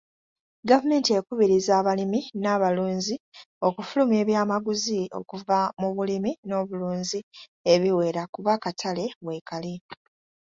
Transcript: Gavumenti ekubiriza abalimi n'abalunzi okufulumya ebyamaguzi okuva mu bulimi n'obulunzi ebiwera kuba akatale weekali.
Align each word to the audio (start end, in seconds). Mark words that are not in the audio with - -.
Gavumenti 0.69 1.09
ekubiriza 1.19 1.71
abalimi 1.79 2.19
n'abalunzi 2.41 3.15
okufulumya 3.67 4.17
ebyamaguzi 4.23 4.99
okuva 5.19 5.57
mu 5.81 5.89
bulimi 5.95 6.31
n'obulunzi 6.47 7.19
ebiwera 7.73 8.21
kuba 8.33 8.51
akatale 8.57 9.05
weekali. 9.25 9.73